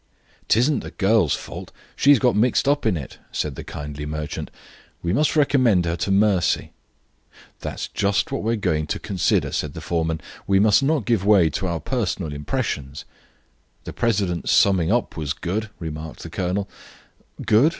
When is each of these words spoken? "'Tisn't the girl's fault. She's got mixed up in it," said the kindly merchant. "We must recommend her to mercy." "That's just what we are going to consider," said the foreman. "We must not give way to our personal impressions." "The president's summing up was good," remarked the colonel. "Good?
"'Tisn't 0.47 0.79
the 0.81 0.89
girl's 0.89 1.35
fault. 1.35 1.71
She's 1.95 2.17
got 2.17 2.35
mixed 2.35 2.67
up 2.67 2.87
in 2.87 2.97
it," 2.97 3.19
said 3.31 3.53
the 3.53 3.63
kindly 3.63 4.03
merchant. 4.07 4.49
"We 5.03 5.13
must 5.13 5.35
recommend 5.35 5.85
her 5.85 5.95
to 5.97 6.09
mercy." 6.09 6.71
"That's 7.59 7.87
just 7.87 8.31
what 8.31 8.41
we 8.41 8.53
are 8.53 8.65
going 8.65 8.87
to 8.87 8.97
consider," 8.97 9.51
said 9.51 9.73
the 9.75 9.79
foreman. 9.79 10.19
"We 10.47 10.59
must 10.59 10.81
not 10.81 11.05
give 11.05 11.23
way 11.23 11.51
to 11.51 11.67
our 11.67 11.79
personal 11.79 12.33
impressions." 12.33 13.05
"The 13.83 13.93
president's 13.93 14.51
summing 14.51 14.91
up 14.91 15.17
was 15.17 15.33
good," 15.33 15.69
remarked 15.79 16.23
the 16.23 16.31
colonel. 16.31 16.67
"Good? 17.45 17.69